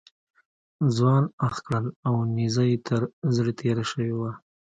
[0.95, 3.01] ځوان اخ کړل او نیزه یې تر
[3.35, 4.31] زړه تېره شوې وه.